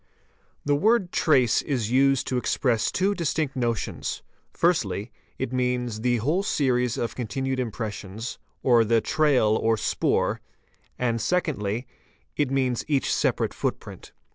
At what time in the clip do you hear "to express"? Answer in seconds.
2.25-2.91